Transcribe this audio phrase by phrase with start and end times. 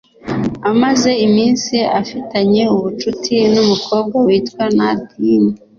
[0.71, 5.51] Amaze iminsi afitanye ubucuti n’umukobwa witwa Nadine